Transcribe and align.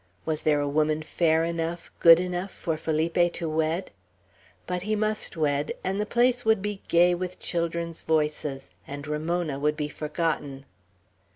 Was 0.25 0.41
there 0.41 0.59
a 0.59 0.67
woman 0.67 1.03
fair 1.03 1.43
enough, 1.43 1.91
good 1.99 2.19
enough, 2.19 2.51
for 2.51 2.75
Felipe 2.75 3.33
to 3.33 3.47
wed? 3.47 3.91
But 4.65 4.81
he 4.81 4.95
must 4.95 5.37
wed; 5.37 5.73
and 5.83 6.01
the 6.01 6.07
place 6.07 6.43
would 6.43 6.59
be 6.59 6.81
gay 6.87 7.13
with 7.13 7.39
children's 7.39 8.01
voices, 8.01 8.71
and 8.87 9.05
Ramona 9.05 9.59
would 9.59 9.77
be 9.77 9.89
forgotten. 9.89 10.65